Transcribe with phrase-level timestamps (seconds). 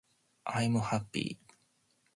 [0.59, 1.37] i'm happy